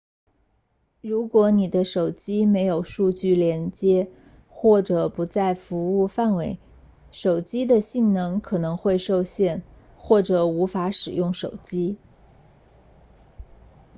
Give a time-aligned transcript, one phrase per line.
[1.01, 4.09] 如果你的手机没有数据连接
[4.49, 6.57] 或者不在服务范围
[7.11, 9.61] 手机的性能可能会受限
[9.99, 11.97] 或者无法使用手机